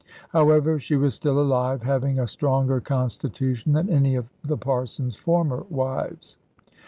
[0.29, 5.63] However, she was still alive, having a stronger constitution than any of the Parson's former
[5.69, 6.37] wives.